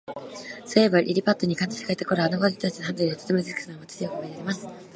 [0.65, 4.67] そういえば、リリパットに私がいた頃、あの小人たちの肌の色は、とても美しかったのを、私はよくおぼえています。